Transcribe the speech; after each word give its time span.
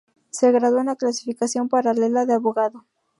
Se 0.31 0.51
graduó 0.51 0.79
en 0.79 0.87
la 0.87 0.95
clasificación 0.95 1.69
paralela 1.69 2.25
de 2.25 2.33
abogado. 2.33 2.85